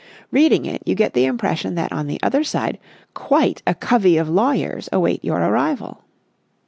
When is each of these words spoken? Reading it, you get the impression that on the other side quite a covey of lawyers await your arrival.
Reading 0.31 0.65
it, 0.65 0.81
you 0.83 0.95
get 0.95 1.13
the 1.13 1.25
impression 1.25 1.75
that 1.75 1.91
on 1.93 2.07
the 2.07 2.19
other 2.23 2.43
side 2.43 2.79
quite 3.13 3.61
a 3.67 3.75
covey 3.75 4.17
of 4.17 4.27
lawyers 4.29 4.89
await 4.91 5.23
your 5.23 5.37
arrival. 5.39 6.03